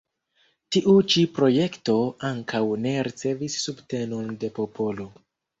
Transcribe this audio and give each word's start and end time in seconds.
Tiu 0.75 0.95
ĉi 1.13 1.25
projekto 1.35 1.95
ankaŭ 2.31 2.63
ne 2.87 2.97
ricevis 3.09 3.61
subtenon 3.67 4.37
de 4.45 4.51
popolo. 4.61 5.11